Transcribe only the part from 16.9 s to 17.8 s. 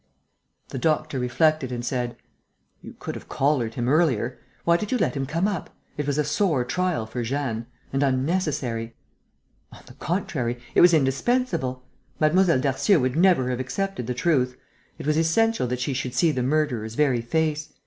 very face.